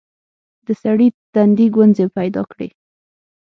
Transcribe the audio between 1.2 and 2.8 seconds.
تندي ګونځې پيداکړې.